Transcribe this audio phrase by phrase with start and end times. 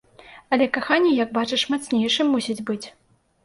[0.57, 2.83] Але каханне, як бачыш, мацнейшым мусіць быць.